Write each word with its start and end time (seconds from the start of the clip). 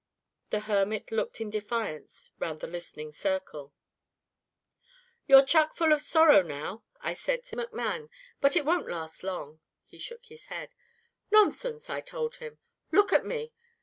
The 0.49 0.61
hermit 0.61 1.11
looked 1.11 1.39
in 1.41 1.51
defiance 1.51 2.31
round 2.39 2.59
the 2.59 2.65
listening 2.65 3.11
circle. 3.11 3.71
"'You're 5.27 5.45
chuck 5.45 5.75
full 5.75 5.93
of 5.93 6.01
sorrow 6.01 6.41
now,' 6.41 6.83
I 7.01 7.13
said 7.13 7.43
to 7.43 7.55
McMann, 7.55 8.09
'but 8.41 8.55
it 8.55 8.65
won't 8.65 8.89
last 8.89 9.21
long.' 9.23 9.59
He 9.85 9.99
shook 9.99 10.25
his 10.25 10.45
head. 10.45 10.73
'Nonsense,' 11.29 11.87
I 11.87 12.01
told 12.01 12.37
him. 12.37 12.57
'Look 12.91 13.13
at 13.13 13.27
me. 13.27 13.53